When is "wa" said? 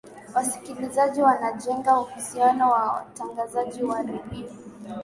3.83-4.01